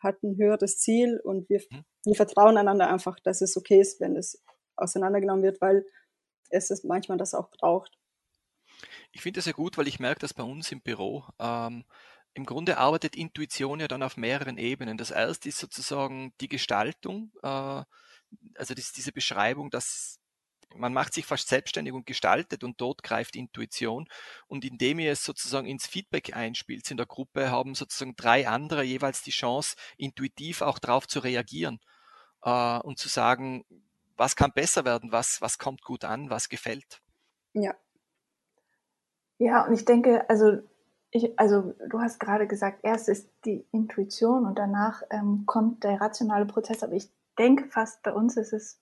hat 0.00 0.22
ein 0.22 0.36
höheres 0.36 0.78
Ziel 0.78 1.18
und 1.18 1.48
wir, 1.48 1.62
mhm. 1.70 1.84
wir 2.04 2.14
vertrauen 2.14 2.58
einander 2.58 2.90
einfach, 2.90 3.18
dass 3.20 3.40
es 3.40 3.56
okay 3.56 3.80
ist, 3.80 4.00
wenn 4.00 4.16
es 4.16 4.42
auseinandergenommen 4.76 5.42
wird, 5.42 5.60
weil 5.60 5.86
es 6.50 6.70
ist 6.70 6.84
manchmal 6.84 7.18
das 7.18 7.34
auch 7.34 7.50
braucht. 7.50 7.98
Ich 9.12 9.22
finde 9.22 9.38
das 9.38 9.46
ja 9.46 9.52
gut, 9.52 9.78
weil 9.78 9.88
ich 9.88 10.00
merke 10.00 10.20
das 10.20 10.34
bei 10.34 10.42
uns 10.42 10.70
im 10.72 10.80
Büro. 10.80 11.24
Ähm, 11.38 11.84
im 12.34 12.44
Grunde 12.44 12.78
arbeitet 12.78 13.16
Intuition 13.16 13.80
ja 13.80 13.88
dann 13.88 14.02
auf 14.02 14.16
mehreren 14.16 14.58
Ebenen. 14.58 14.98
Das 14.98 15.10
erste 15.10 15.48
ist 15.48 15.58
sozusagen 15.58 16.32
die 16.40 16.48
Gestaltung, 16.48 17.32
äh, 17.42 17.82
also 18.56 18.74
das, 18.74 18.92
diese 18.92 19.12
Beschreibung, 19.12 19.70
dass 19.70 20.18
man 20.76 20.92
macht 20.92 21.14
sich 21.14 21.24
fast 21.24 21.48
selbstständig 21.48 21.94
und 21.94 22.04
gestaltet 22.04 22.64
und 22.64 22.80
dort 22.80 23.04
greift 23.04 23.36
Intuition. 23.36 24.08
Und 24.48 24.64
indem 24.64 24.98
ihr 24.98 25.12
es 25.12 25.24
sozusagen 25.24 25.68
ins 25.68 25.86
Feedback 25.86 26.34
einspielt 26.34 26.90
in 26.90 26.96
der 26.96 27.06
Gruppe, 27.06 27.52
haben 27.52 27.76
sozusagen 27.76 28.16
drei 28.16 28.48
andere 28.48 28.82
jeweils 28.82 29.22
die 29.22 29.30
Chance, 29.30 29.76
intuitiv 29.96 30.62
auch 30.62 30.80
darauf 30.80 31.06
zu 31.06 31.20
reagieren 31.20 31.78
äh, 32.42 32.78
und 32.78 32.98
zu 32.98 33.08
sagen, 33.08 33.64
was 34.16 34.34
kann 34.34 34.52
besser 34.52 34.84
werden, 34.84 35.12
was, 35.12 35.40
was 35.40 35.58
kommt 35.58 35.82
gut 35.82 36.04
an, 36.04 36.30
was 36.30 36.48
gefällt. 36.48 37.00
Ja. 37.52 37.74
Ja, 39.38 39.66
und 39.66 39.74
ich 39.74 39.84
denke, 39.84 40.28
also 40.28 40.60
ich, 41.14 41.38
also 41.38 41.74
du 41.88 42.00
hast 42.00 42.18
gerade 42.18 42.48
gesagt, 42.48 42.80
erst 42.82 43.08
ist 43.08 43.30
die 43.44 43.64
Intuition 43.70 44.46
und 44.46 44.58
danach 44.58 45.02
ähm, 45.10 45.44
kommt 45.46 45.84
der 45.84 46.00
rationale 46.00 46.44
Prozess, 46.44 46.82
aber 46.82 46.94
ich 46.94 47.08
denke 47.38 47.68
fast 47.68 48.02
bei 48.02 48.12
uns 48.12 48.36
ist 48.36 48.52
es 48.52 48.80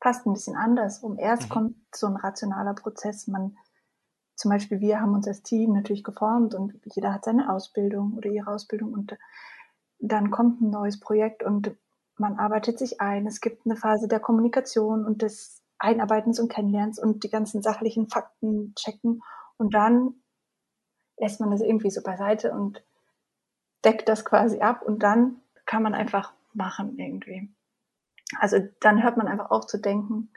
fast 0.00 0.26
ein 0.26 0.32
bisschen 0.32 0.56
anders. 0.56 0.98
Um 1.04 1.18
erst 1.18 1.44
mhm. 1.44 1.48
kommt 1.48 1.76
so 1.94 2.08
ein 2.08 2.16
rationaler 2.16 2.74
Prozess. 2.74 3.28
Man, 3.28 3.56
zum 4.34 4.50
Beispiel 4.50 4.80
wir 4.80 5.00
haben 5.00 5.14
uns 5.14 5.28
als 5.28 5.44
Team 5.44 5.72
natürlich 5.72 6.02
geformt 6.02 6.56
und 6.56 6.74
jeder 6.84 7.14
hat 7.14 7.24
seine 7.24 7.48
Ausbildung 7.48 8.14
oder 8.14 8.28
ihre 8.28 8.50
Ausbildung 8.50 8.92
und 8.92 9.16
dann 10.00 10.32
kommt 10.32 10.60
ein 10.60 10.70
neues 10.70 10.98
Projekt 10.98 11.44
und 11.44 11.76
man 12.16 12.40
arbeitet 12.40 12.80
sich 12.80 13.00
ein. 13.00 13.24
Es 13.28 13.40
gibt 13.40 13.66
eine 13.66 13.76
Phase 13.76 14.08
der 14.08 14.18
Kommunikation 14.18 15.04
und 15.04 15.22
des 15.22 15.62
Einarbeitens 15.78 16.40
und 16.40 16.50
Kennenlernens 16.50 16.98
und 16.98 17.22
die 17.22 17.30
ganzen 17.30 17.62
sachlichen 17.62 18.08
Fakten 18.08 18.74
checken. 18.74 19.22
Und 19.58 19.74
dann 19.74 20.14
lässt 21.18 21.40
man 21.40 21.50
das 21.50 21.60
irgendwie 21.60 21.90
so 21.90 22.02
beiseite 22.02 22.52
und 22.52 22.82
deckt 23.84 24.08
das 24.08 24.24
quasi 24.24 24.60
ab 24.60 24.82
und 24.82 25.02
dann 25.02 25.40
kann 25.66 25.82
man 25.82 25.94
einfach 25.94 26.32
machen 26.52 26.98
irgendwie. 26.98 27.48
Also 28.38 28.58
dann 28.80 29.02
hört 29.02 29.16
man 29.16 29.28
einfach 29.28 29.50
auf 29.50 29.66
zu 29.66 29.78
denken. 29.78 30.30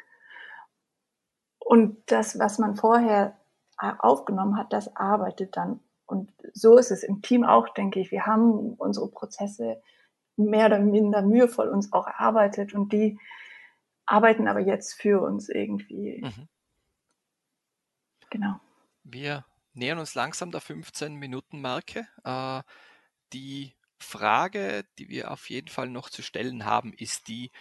Und 1.59 1.97
das, 2.11 2.39
was 2.39 2.59
man 2.59 2.75
vorher 2.75 3.37
aufgenommen 3.77 4.57
hat, 4.57 4.73
das 4.73 4.95
arbeitet 4.95 5.57
dann. 5.57 5.79
Und 6.05 6.31
so 6.53 6.77
ist 6.77 6.91
es 6.91 7.03
im 7.03 7.21
Team 7.21 7.43
auch, 7.43 7.69
denke 7.69 7.99
ich. 7.99 8.11
Wir 8.11 8.25
haben 8.25 8.73
unsere 8.73 9.09
Prozesse 9.09 9.81
mehr 10.35 10.67
oder 10.67 10.79
minder 10.79 11.21
mühevoll 11.21 11.69
uns 11.69 11.91
auch 11.93 12.07
erarbeitet 12.07 12.73
und 12.73 12.91
die 12.93 13.19
arbeiten 14.05 14.47
aber 14.47 14.59
jetzt 14.59 14.93
für 14.93 15.21
uns 15.21 15.49
irgendwie. 15.49 16.21
Mhm. 16.23 16.47
Genau. 18.29 18.59
Wir 19.03 19.45
nähern 19.73 19.99
uns 19.99 20.15
langsam 20.15 20.51
der 20.51 20.61
15-Minuten-Marke. 20.61 22.07
Äh, 22.23 22.61
die 23.33 23.75
Frage, 23.99 24.85
die 24.97 25.09
wir 25.09 25.31
auf 25.31 25.49
jeden 25.49 25.67
Fall 25.67 25.89
noch 25.89 26.09
zu 26.09 26.21
stellen 26.21 26.65
haben, 26.65 26.93
ist 26.93 27.27
die, 27.27 27.51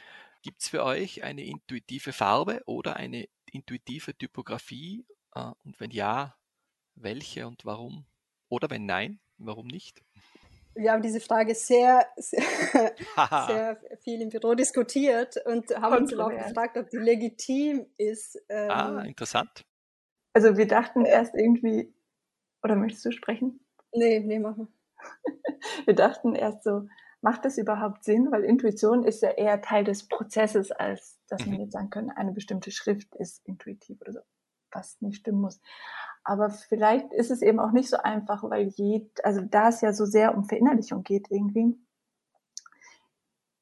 gibt 0.42 0.62
es 0.62 0.68
für 0.68 0.84
euch 0.84 1.22
eine 1.22 1.44
intuitive 1.44 2.12
Farbe 2.12 2.62
oder 2.66 2.96
eine 2.96 3.28
intuitive 3.52 4.16
Typografie? 4.16 5.06
Äh, 5.34 5.50
und 5.64 5.78
wenn 5.80 5.90
ja, 5.90 6.36
welche 6.94 7.46
und 7.46 7.64
warum? 7.64 8.06
Oder 8.48 8.70
wenn 8.70 8.86
nein, 8.86 9.20
warum 9.38 9.66
nicht? 9.66 10.02
Wir 10.74 10.92
haben 10.92 11.02
diese 11.02 11.20
Frage 11.20 11.54
sehr, 11.54 12.06
sehr, 12.16 12.42
sehr 13.46 13.80
viel 14.02 14.22
im 14.22 14.28
Büro 14.28 14.54
diskutiert 14.54 15.36
und 15.46 15.70
haben 15.76 16.04
uns 16.04 16.14
auch 16.14 16.30
gefragt, 16.30 16.76
ob 16.76 16.88
die 16.90 16.98
legitim 16.98 17.86
ist. 17.96 18.40
Ähm, 18.48 18.70
ah, 18.70 19.02
interessant. 19.02 19.64
Also 20.32 20.56
wir 20.56 20.68
dachten 20.68 21.04
erst 21.04 21.34
irgendwie, 21.34 21.92
oder 22.62 22.76
möchtest 22.76 23.04
du 23.04 23.12
sprechen? 23.12 23.60
Nee, 23.92 24.20
nee, 24.20 24.38
mach 24.38 24.56
mal. 24.56 24.68
wir 25.86 25.94
dachten 25.94 26.34
erst 26.34 26.64
so, 26.64 26.86
macht 27.22 27.44
das 27.44 27.58
überhaupt 27.58 28.04
Sinn? 28.04 28.30
Weil 28.30 28.44
Intuition 28.44 29.04
ist 29.04 29.22
ja 29.22 29.30
eher 29.30 29.60
Teil 29.60 29.84
des 29.84 30.08
Prozesses, 30.08 30.70
als 30.70 31.18
dass 31.28 31.44
mhm. 31.46 31.52
wir 31.52 31.58
jetzt 31.60 31.72
sagen 31.72 31.90
können, 31.90 32.10
eine 32.10 32.32
bestimmte 32.32 32.70
Schrift 32.70 33.14
ist 33.16 33.46
intuitiv 33.46 34.00
oder 34.00 34.12
so, 34.12 34.20
was 34.72 35.00
nicht 35.00 35.20
stimmen 35.20 35.40
muss. 35.40 35.60
Aber 36.22 36.50
vielleicht 36.50 37.12
ist 37.12 37.30
es 37.30 37.42
eben 37.42 37.60
auch 37.60 37.72
nicht 37.72 37.88
so 37.88 37.96
einfach, 37.96 38.42
weil 38.44 38.68
je, 38.68 39.08
also 39.22 39.40
da 39.40 39.68
es 39.68 39.80
ja 39.80 39.92
so 39.92 40.04
sehr 40.04 40.36
um 40.36 40.44
Verinnerlichung 40.44 41.02
geht 41.02 41.30
irgendwie, 41.30 41.78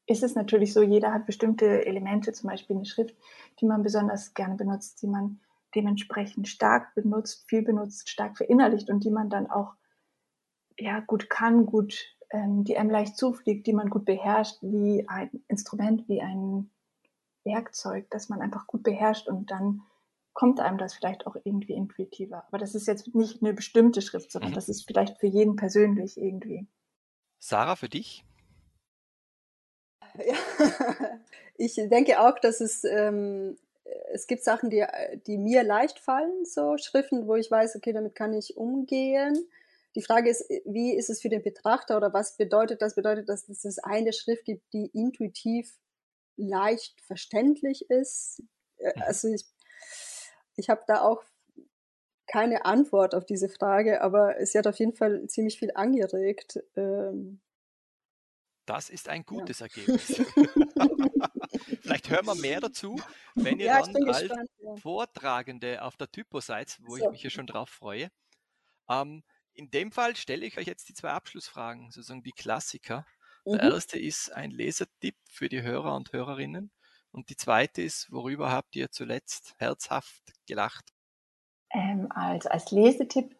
ist 0.06 0.22
es 0.22 0.34
natürlich 0.34 0.72
so, 0.72 0.82
jeder 0.82 1.12
hat 1.12 1.26
bestimmte 1.26 1.84
Elemente, 1.84 2.32
zum 2.32 2.48
Beispiel 2.48 2.76
eine 2.76 2.86
Schrift, 2.86 3.14
die 3.60 3.66
man 3.66 3.82
besonders 3.82 4.34
gerne 4.34 4.56
benutzt, 4.56 5.02
die 5.02 5.06
man 5.06 5.40
dementsprechend 5.78 6.48
stark 6.48 6.92
benutzt, 6.96 7.44
viel 7.48 7.62
benutzt, 7.62 8.08
stark 8.08 8.36
verinnerlicht 8.36 8.90
und 8.90 9.04
die 9.04 9.10
man 9.10 9.30
dann 9.30 9.48
auch 9.48 9.74
ja 10.76 10.98
gut 10.98 11.30
kann, 11.30 11.66
gut, 11.66 12.16
ähm, 12.30 12.64
die 12.64 12.76
einem 12.76 12.90
leicht 12.90 13.16
zufliegt, 13.16 13.66
die 13.68 13.72
man 13.72 13.88
gut 13.88 14.04
beherrscht, 14.04 14.58
wie 14.60 15.06
ein 15.08 15.30
Instrument, 15.46 16.08
wie 16.08 16.20
ein 16.20 16.70
Werkzeug, 17.44 18.10
das 18.10 18.28
man 18.28 18.42
einfach 18.42 18.66
gut 18.66 18.82
beherrscht 18.82 19.28
und 19.28 19.52
dann 19.52 19.82
kommt 20.32 20.58
einem 20.58 20.78
das 20.78 20.94
vielleicht 20.94 21.26
auch 21.28 21.36
irgendwie 21.44 21.74
intuitiver. 21.74 22.44
Aber 22.48 22.58
das 22.58 22.74
ist 22.74 22.88
jetzt 22.88 23.14
nicht 23.14 23.40
eine 23.40 23.54
bestimmte 23.54 24.02
Schrift, 24.02 24.32
sondern 24.32 24.50
mhm. 24.50 24.56
das 24.56 24.68
ist 24.68 24.84
vielleicht 24.84 25.18
für 25.18 25.28
jeden 25.28 25.54
persönlich 25.54 26.16
irgendwie. 26.16 26.66
Sarah, 27.38 27.76
für 27.76 27.88
dich? 27.88 28.24
Ja, 30.16 30.34
ich 31.56 31.74
denke 31.74 32.20
auch, 32.20 32.38
dass 32.40 32.60
es, 32.60 32.82
ähm, 32.82 33.56
es 34.12 34.26
gibt 34.26 34.44
Sachen, 34.44 34.70
die, 34.70 34.84
die 35.26 35.38
mir 35.38 35.62
leicht 35.62 35.98
fallen, 35.98 36.44
so 36.44 36.76
Schriften, 36.76 37.26
wo 37.26 37.36
ich 37.36 37.50
weiß, 37.50 37.76
okay, 37.76 37.92
damit 37.92 38.14
kann 38.14 38.32
ich 38.32 38.56
umgehen. 38.56 39.48
Die 39.94 40.02
Frage 40.02 40.30
ist, 40.30 40.48
wie 40.64 40.94
ist 40.94 41.10
es 41.10 41.20
für 41.20 41.28
den 41.28 41.42
Betrachter 41.42 41.96
oder 41.96 42.12
was 42.12 42.36
bedeutet 42.36 42.82
das? 42.82 42.94
Bedeutet 42.94 43.28
das, 43.28 43.46
dass 43.46 43.64
es 43.64 43.78
eine 43.78 44.12
Schrift 44.12 44.44
gibt, 44.44 44.72
die 44.72 44.90
intuitiv 44.92 45.74
leicht 46.36 47.00
verständlich 47.00 47.90
ist? 47.90 48.42
Äh, 48.78 48.92
mhm. 48.94 49.02
Also 49.02 49.28
ich 49.28 49.44
ich 50.58 50.68
habe 50.68 50.82
da 50.86 51.02
auch 51.02 51.22
keine 52.26 52.66
Antwort 52.66 53.14
auf 53.14 53.24
diese 53.24 53.48
Frage, 53.48 54.02
aber 54.02 54.34
sie 54.44 54.58
hat 54.58 54.66
auf 54.66 54.78
jeden 54.78 54.94
Fall 54.94 55.26
ziemlich 55.28 55.58
viel 55.58 55.70
angeregt. 55.74 56.60
Ähm, 56.76 57.40
das 58.66 58.90
ist 58.90 59.08
ein 59.08 59.24
gutes 59.24 59.60
ja. 59.60 59.66
Ergebnis. 59.74 60.20
Vielleicht 61.88 62.10
hören 62.10 62.26
wir 62.26 62.34
mehr 62.34 62.60
dazu, 62.60 63.00
wenn 63.34 63.58
ihr 63.58 63.66
ja, 63.66 63.80
dann 63.80 63.96
als 64.08 64.20
gespannt, 64.20 64.50
ja. 64.58 64.76
Vortragende 64.76 65.82
auf 65.82 65.96
der 65.96 66.10
Typo 66.10 66.40
seid, 66.40 66.78
wo 66.82 66.96
so. 66.96 67.04
ich 67.04 67.10
mich 67.10 67.20
hier 67.22 67.30
schon 67.30 67.46
drauf 67.46 67.70
freue. 67.70 68.10
Ähm, 68.90 69.22
in 69.54 69.70
dem 69.70 69.90
Fall 69.90 70.14
stelle 70.14 70.44
ich 70.44 70.58
euch 70.58 70.66
jetzt 70.66 70.88
die 70.90 70.94
zwei 70.94 71.10
Abschlussfragen, 71.10 71.90
sozusagen 71.90 72.22
die 72.22 72.32
Klassiker. 72.32 73.06
Mhm. 73.46 73.52
Der 73.52 73.62
erste 73.62 73.98
ist 73.98 74.30
ein 74.32 74.50
Lesertipp 74.50 75.16
für 75.30 75.48
die 75.48 75.62
Hörer 75.62 75.96
und 75.96 76.12
Hörerinnen. 76.12 76.70
Und 77.10 77.30
die 77.30 77.36
zweite 77.36 77.80
ist, 77.80 78.12
worüber 78.12 78.52
habt 78.52 78.76
ihr 78.76 78.90
zuletzt 78.90 79.54
herzhaft 79.58 80.22
gelacht? 80.46 80.92
Ähm, 81.70 82.12
also 82.12 82.50
als 82.50 82.70
Lesetipp 82.70 83.34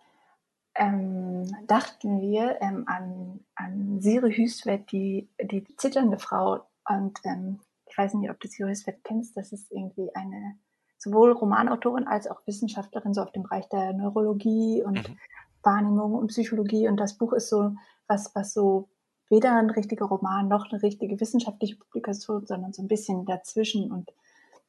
ähm, 0.75 1.45
dachten 1.67 2.23
wir 2.23 2.63
ähm, 2.63 2.85
an, 2.89 3.45
an 3.55 4.01
Siri 4.01 4.35
Hüswet, 4.35 4.91
die, 4.91 5.29
die 5.39 5.65
zitternde 5.77 6.19
Frau. 6.19 6.67
Und 6.89 7.19
ähm, 7.25 7.61
weiß 7.99 8.15
nicht, 8.15 8.31
ob 8.31 8.41
du 8.41 8.49
Siri 8.49 8.71
Hüswet 8.71 9.03
kennst. 9.05 9.37
Das 9.37 9.53
ist 9.53 9.71
irgendwie 9.71 10.15
eine 10.15 10.57
sowohl 10.97 11.33
Romanautorin 11.33 12.07
als 12.07 12.27
auch 12.27 12.41
Wissenschaftlerin 12.47 13.15
so 13.15 13.23
auf 13.23 13.33
dem 13.33 13.45
Bereich 13.45 13.69
der 13.69 13.93
Neurologie 13.93 14.83
und 14.83 15.09
mhm. 15.09 15.19
Wahrnehmung 15.63 16.15
und 16.15 16.29
Psychologie. 16.29 16.89
Und 16.89 16.97
das 16.99 17.19
Buch 17.19 17.33
ist 17.33 17.49
so 17.49 17.75
was, 18.07 18.35
was 18.35 18.55
so 18.55 18.89
weder 19.29 19.57
ein 19.57 19.71
richtiger 19.71 20.07
Roman 20.07 20.49
noch 20.49 20.71
eine 20.71 20.83
richtige 20.83 21.21
wissenschaftliche 21.21 21.77
Publikation, 21.77 22.47
sondern 22.47 22.73
so 22.73 22.83
ein 22.83 22.89
bisschen 22.89 23.27
dazwischen. 23.27 23.93
Und 23.93 24.11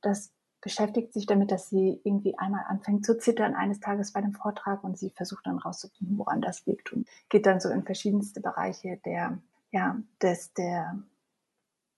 das 0.01 0.31
beschäftigt 0.61 1.13
sich 1.13 1.25
damit, 1.25 1.51
dass 1.51 1.69
sie 1.69 2.01
irgendwie 2.03 2.37
einmal 2.37 2.65
anfängt 2.67 3.05
zu 3.05 3.17
zittern 3.17 3.55
eines 3.55 3.79
Tages 3.79 4.11
bei 4.11 4.21
dem 4.21 4.33
Vortrag 4.33 4.83
und 4.83 4.97
sie 4.97 5.11
versucht 5.11 5.45
dann 5.45 5.57
rauszufinden, 5.57 6.17
woran 6.17 6.41
das 6.41 6.65
liegt 6.65 6.91
und 6.91 7.07
geht 7.29 7.45
dann 7.45 7.61
so 7.61 7.69
in 7.69 7.83
verschiedenste 7.83 8.41
Bereiche 8.41 8.99
der, 9.05 9.39
ja, 9.71 9.97
des, 10.21 10.53
der 10.53 11.01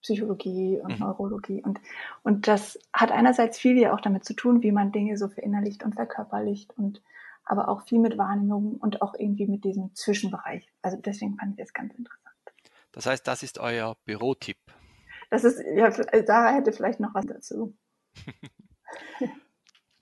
Psychologie 0.02 0.80
und 0.82 1.00
mhm. 1.00 1.06
Neurologie 1.06 1.62
und, 1.64 1.80
und 2.24 2.48
das 2.48 2.80
hat 2.94 3.12
einerseits 3.12 3.60
viel 3.60 3.78
ja 3.78 3.94
auch 3.94 4.02
damit 4.02 4.26
zu 4.26 4.34
tun, 4.34 4.64
wie 4.64 4.72
man 4.72 4.92
Dinge 4.92 5.18
so 5.18 5.28
verinnerlicht 5.28 5.84
und 5.84 5.96
verkörperlicht 5.96 6.78
und 6.78 7.02
aber 7.46 7.70
auch 7.70 7.82
viel 7.84 8.00
mit 8.00 8.18
Wahrnehmung 8.18 8.78
und 8.78 9.02
auch 9.02 9.14
irgendwie 9.18 9.48
mit 9.48 9.64
diesem 9.64 9.94
Zwischenbereich. 9.96 10.72
Also 10.82 10.98
deswegen 10.98 11.36
fand 11.38 11.52
ich 11.52 11.58
das 11.58 11.74
ganz 11.74 11.94
interessant. 11.94 12.36
Das 12.92 13.06
heißt, 13.06 13.28
das 13.28 13.44
ist 13.44 13.60
euer 13.60 13.96
Bürotipp. 14.06 14.58
Das 15.30 15.44
ist, 15.44 15.62
ja, 15.76 15.92
Sarah 15.92 16.54
hätte 16.54 16.72
vielleicht 16.72 17.00
noch 17.00 17.14
was 17.14 17.26
dazu. 17.26 17.74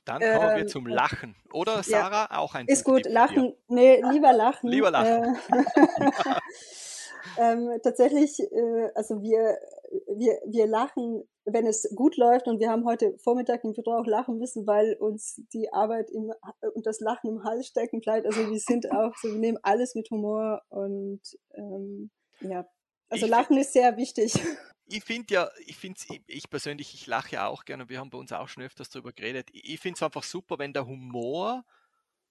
Dann 0.06 0.22
kommen 0.22 0.50
ähm, 0.52 0.58
wir 0.58 0.68
zum 0.68 0.88
Lachen. 0.88 1.36
Oder 1.52 1.84
Sarah, 1.84 2.28
ja, 2.32 2.38
auch 2.40 2.56
ein 2.56 2.66
Ist 2.66 2.84
gut, 2.84 3.06
Lachen, 3.06 3.54
nee, 3.68 4.02
lieber 4.12 4.34
lachen. 4.34 4.68
Lieber 4.70 4.90
lachen. 4.90 5.36
Äh, 5.52 6.40
ähm, 7.38 7.70
tatsächlich, 7.84 8.40
äh, 8.40 8.90
also 8.96 9.22
wir, 9.22 9.58
wir, 10.16 10.40
wir 10.46 10.68
lachen, 10.68 11.24
wenn 11.46 11.66
es 11.66 11.90
gut 11.96 12.18
läuft 12.18 12.48
und 12.48 12.60
wir 12.60 12.70
haben 12.70 12.86
heute 12.86 13.18
Vormittag 13.20 13.64
im 13.64 13.74
Büro 13.74 13.94
auch 13.94 14.06
lachen 14.06 14.38
müssen, 14.38 14.68
weil 14.68 14.96
uns 15.00 15.42
die 15.54 15.72
Arbeit 15.72 16.10
im, 16.12 16.32
und 16.74 16.86
das 16.86 17.00
Lachen 17.00 17.30
im 17.30 17.44
Hals 17.44 17.68
stecken 17.68 18.02
bleibt. 18.02 18.26
Also 18.26 18.50
wir 18.50 18.60
sind 18.60 18.92
auch 18.92 19.16
so, 19.18 19.30
wir 19.30 19.40
nehmen 19.40 19.58
alles 19.64 19.96
mit 19.96 20.10
Humor 20.12 20.62
und 20.70 21.22
ähm, 21.56 22.12
ja, 22.42 22.66
also 23.10 23.26
ich 23.26 23.32
Lachen 23.32 23.58
ist 23.58 23.74
sehr 23.74 23.98
wichtig. 23.98 24.34
Ich 24.92 25.04
finde 25.04 25.34
ja, 25.34 25.50
ich 25.68 25.78
finde 25.78 26.00
ich 26.26 26.50
persönlich, 26.50 26.96
ich 26.96 27.06
lache 27.06 27.36
ja 27.36 27.48
auch 27.48 27.66
gerne, 27.66 27.90
wir 27.90 28.00
haben 28.00 28.10
bei 28.10 28.18
uns 28.18 28.32
auch 28.32 28.48
schon 28.48 28.64
öfters 28.64 28.90
darüber 28.90 29.12
geredet. 29.12 29.50
Ich 29.52 29.80
finde 29.80 29.98
es 29.98 30.04
einfach 30.04 30.24
super, 30.24 30.58
wenn 30.58 30.74
der 30.74 30.88
Humor, 30.88 31.64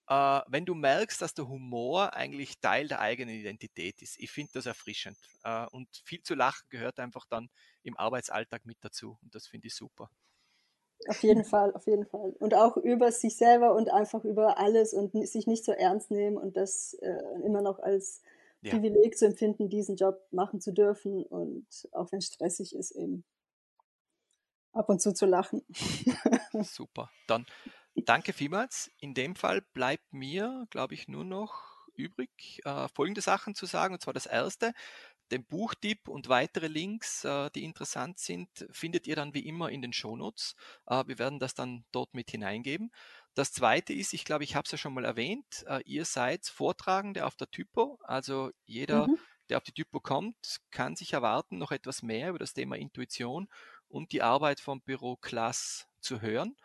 äh, 0.09 0.41
wenn 0.49 0.65
du 0.65 0.75
merkst, 0.75 1.21
dass 1.21 1.35
der 1.35 1.49
Humor 1.49 2.15
eigentlich 2.15 2.59
Teil 2.61 2.89
der 2.89 3.01
eigenen 3.01 3.35
Identität 3.35 4.01
ist. 4.01 4.19
Ich 4.19 4.31
finde 4.31 4.53
das 4.55 4.67
erfrischend. 4.67 5.19
Äh, 5.45 5.67
und 5.67 5.89
viel 6.05 6.23
zu 6.23 6.35
lachen 6.35 6.67
gehört 6.71 6.99
einfach 6.99 7.27
dann 7.29 7.51
im 7.83 7.97
Arbeitsalltag 7.97 8.65
mit 8.65 8.79
dazu. 8.81 9.19
Und 9.23 9.35
das 9.35 9.47
finde 9.47 9.67
ich 9.67 9.75
super. 9.75 10.11
Auf 11.07 11.23
jeden 11.23 11.45
Fall, 11.45 11.73
auf 11.75 11.87
jeden 11.87 12.07
Fall. 12.07 12.35
Und 12.41 12.55
auch 12.55 12.77
über 12.77 13.13
sich 13.13 13.37
selber 13.37 13.75
und 13.75 13.91
einfach 13.91 14.25
über 14.25 14.59
alles 14.59 14.95
und 14.95 15.13
sich 15.29 15.47
nicht 15.47 15.65
so 15.65 15.73
ernst 15.73 16.11
nehmen 16.11 16.39
und 16.39 16.57
das 16.57 16.95
äh, 16.95 17.45
immer 17.45 17.63
noch 17.63 17.79
als 17.79 18.23
ja. 18.63 18.73
Privileg 18.73 19.17
zu 19.17 19.27
empfinden, 19.27 19.69
diesen 19.69 19.97
Job 19.97 20.27
machen 20.33 20.61
zu 20.61 20.73
dürfen 20.73 21.23
und 21.25 21.67
auch 21.93 22.11
wenn 22.11 22.19
es 22.19 22.27
stressig 22.27 22.75
ist, 22.75 22.91
eben 22.93 23.25
ab 24.73 24.89
und 24.89 25.01
zu 25.01 25.13
zu 25.13 25.27
lachen. 25.27 25.63
Super. 26.63 27.11
Dann 27.27 27.47
danke 28.05 28.33
vielmals. 28.33 28.91
In 28.99 29.15
dem 29.15 29.37
Fall 29.37 29.63
bleibt 29.73 30.13
mir, 30.13 30.67
glaube 30.71 30.95
ich, 30.95 31.09
nur 31.09 31.25
noch 31.25 31.65
übrig, 31.95 32.61
äh, 32.65 32.89
folgende 32.95 33.21
Sachen 33.21 33.55
zu 33.55 33.67
sagen. 33.67 33.95
Und 33.95 34.01
zwar 34.01 34.15
das 34.15 34.27
erste, 34.27 34.73
den 35.31 35.45
Buchtipp 35.45 36.09
und 36.09 36.29
weitere 36.29 36.69
Links, 36.69 37.25
äh, 37.25 37.51
die 37.51 37.65
interessant 37.65 38.19
sind, 38.19 38.67
findet 38.71 39.07
ihr 39.07 39.17
dann 39.17 39.35
wie 39.35 39.47
immer 39.47 39.71
in 39.71 39.83
den 39.83 39.93
Shownotes. 39.93 40.55
Äh, 40.87 41.05
wir 41.07 41.19
werden 41.19 41.39
das 41.39 41.55
dann 41.55 41.85
dort 41.93 42.15
mit 42.15 42.31
hineingeben. 42.31 42.91
Das 43.35 43.53
zweite 43.53 43.93
ist, 43.93 44.15
ich 44.15 44.25
glaube, 44.25 44.45
ich 44.45 44.57
habe 44.57 44.65
es 44.65 44.73
ja 44.73 44.79
schon 44.79 44.95
mal 44.95 45.05
erwähnt, 45.05 45.65
äh, 45.67 45.83
ihr 45.85 46.05
seid 46.05 46.47
Vortragende 46.47 47.27
auf 47.27 47.37
der 47.37 47.51
Typo. 47.51 47.99
Also 48.03 48.51
jeder, 48.65 49.07
mhm. 49.07 49.19
der 49.49 49.59
auf 49.59 49.65
die 49.65 49.73
Typo 49.73 50.01
kommt, 50.01 50.61
kann 50.71 50.97
sich 50.97 51.13
erwarten, 51.13 51.59
noch 51.59 51.73
etwas 51.73 52.03
mehr 52.03 52.31
über 52.31 52.39
das 52.39 52.55
Thema 52.55 52.77
Intuition 52.77 53.49
und 53.89 54.13
die 54.13 54.23
Arbeit 54.23 54.61
vom 54.61 54.81
Büro 54.81 55.17
Klass 55.17 55.87
zu 56.01 56.21
hören. 56.21 56.57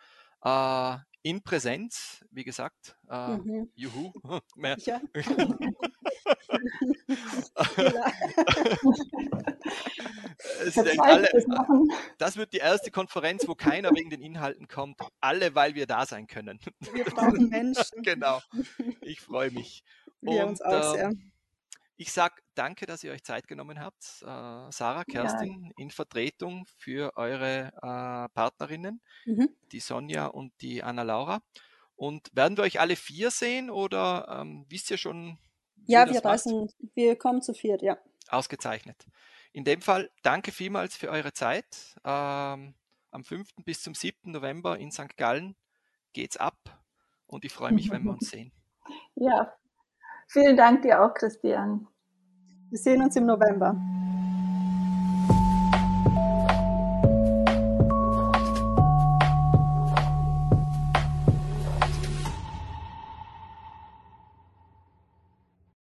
In 1.24 1.42
Präsenz, 1.42 2.24
wie 2.30 2.44
gesagt. 2.44 2.96
Äh, 3.08 3.38
mhm. 3.38 3.70
Juhu. 3.74 4.12
Mehr. 4.56 4.76
Ja. 4.84 5.00
alle, 10.98 11.28
das 12.18 12.36
wird 12.36 12.52
die 12.52 12.58
erste 12.58 12.90
Konferenz, 12.90 13.48
wo 13.48 13.54
keiner 13.54 13.92
wegen 13.92 14.10
den 14.10 14.20
Inhalten 14.20 14.68
kommt. 14.68 15.00
Alle, 15.22 15.54
weil 15.54 15.74
wir 15.74 15.86
da 15.86 16.04
sein 16.04 16.26
können. 16.26 16.60
Wir 16.92 17.06
brauchen 17.06 17.48
Menschen. 17.48 17.84
genau. 18.02 18.42
Ich 19.00 19.22
freue 19.22 19.50
mich. 19.50 19.82
Wir 20.20 20.42
Und, 20.42 20.50
uns 20.50 20.60
auch 20.60 20.92
sehr. 20.92 21.10
Ich 21.96 22.12
sage 22.12 22.34
danke, 22.54 22.86
dass 22.86 23.04
ihr 23.04 23.12
euch 23.12 23.22
Zeit 23.22 23.46
genommen 23.46 23.78
habt, 23.78 24.02
äh, 24.22 24.72
Sarah, 24.72 25.04
Kerstin, 25.04 25.64
ja. 25.64 25.70
in 25.76 25.90
Vertretung 25.90 26.66
für 26.76 27.16
eure 27.16 27.72
äh, 27.76 28.28
Partnerinnen, 28.34 29.00
mhm. 29.26 29.48
die 29.70 29.80
Sonja 29.80 30.26
und 30.26 30.52
die 30.60 30.82
Anna-Laura. 30.82 31.40
Und 31.94 32.34
werden 32.34 32.56
wir 32.56 32.64
euch 32.64 32.80
alle 32.80 32.96
vier 32.96 33.30
sehen 33.30 33.70
oder 33.70 34.40
ähm, 34.40 34.66
wisst 34.68 34.90
ihr 34.90 34.96
schon? 34.96 35.38
Ja, 35.86 36.10
wir 36.10 36.24
reisen, 36.24 36.68
wir 36.94 37.16
kommen 37.16 37.42
zu 37.42 37.54
viert, 37.54 37.82
ja. 37.82 37.98
Ausgezeichnet. 38.28 39.06
In 39.52 39.62
dem 39.62 39.80
Fall 39.80 40.10
danke 40.22 40.50
vielmals 40.50 40.96
für 40.96 41.10
eure 41.10 41.32
Zeit. 41.32 41.94
Ähm, 42.04 42.74
am 43.12 43.24
5. 43.24 43.48
bis 43.64 43.82
zum 43.82 43.94
7. 43.94 44.32
November 44.32 44.76
in 44.78 44.90
St. 44.90 45.16
Gallen 45.16 45.54
geht's 46.12 46.36
ab 46.36 46.58
und 47.26 47.44
ich 47.44 47.52
freue 47.52 47.70
mich, 47.70 47.90
wenn 47.90 48.02
wir 48.02 48.10
uns 48.14 48.30
sehen. 48.30 48.50
Ja, 49.14 49.54
Vielen 50.34 50.56
Dank 50.56 50.82
dir 50.82 51.00
auch, 51.00 51.14
Christian. 51.14 51.86
Wir 52.68 52.78
sehen 52.78 53.00
uns 53.00 53.14
im 53.14 53.24
November. 53.24 53.76